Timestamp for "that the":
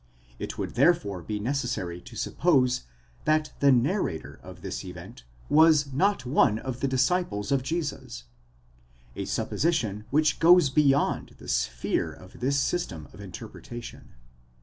3.25-3.71